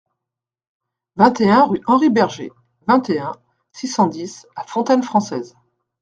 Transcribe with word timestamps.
vingt 1.15 1.39
et 1.41 1.51
un 1.51 1.63
rue 1.63 1.79
Henry 1.85 2.09
Berger, 2.09 2.51
vingt 2.87 3.07
et 3.11 3.19
un, 3.19 3.35
six 3.71 3.87
cent 3.87 4.07
dix 4.07 4.47
à 4.55 4.63
Fontaine-Française 4.63 5.55